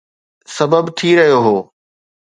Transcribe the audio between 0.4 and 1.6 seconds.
سبب ٿي رهيو هو